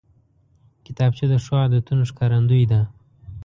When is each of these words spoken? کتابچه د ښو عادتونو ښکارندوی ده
کتابچه 0.85 1.25
د 1.29 1.33
ښو 1.43 1.53
عادتونو 1.63 2.03
ښکارندوی 2.09 2.63
ده 2.71 2.81